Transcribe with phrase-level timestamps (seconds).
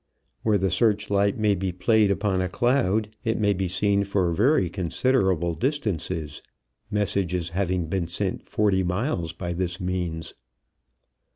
[0.41, 4.31] Where the search light may be played upon a cloud it may be seen for
[4.31, 6.41] very considerable distances,
[6.89, 10.33] messages having been sent forty miles by this means.